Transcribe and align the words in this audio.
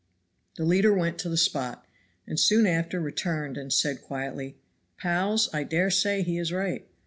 The 0.57 0.65
leader 0.65 0.91
went 0.95 1.19
to 1.19 1.29
the 1.29 1.37
spot, 1.37 1.85
and 2.25 2.39
soon 2.39 2.65
after 2.65 2.99
returned 2.99 3.55
and 3.55 3.71
said 3.71 4.01
quietly, 4.01 4.57
"Pals, 4.97 5.47
I 5.53 5.61
dare 5.63 5.91
say 5.91 6.23
he 6.23 6.39
is 6.39 6.51
right. 6.51 6.87